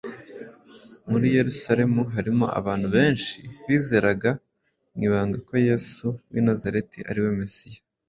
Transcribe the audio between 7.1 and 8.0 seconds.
we Mesiya,